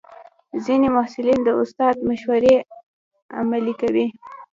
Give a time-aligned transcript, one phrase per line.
[0.65, 2.55] ځینې محصلین د استاد مشورې
[3.39, 4.05] عملي کوي.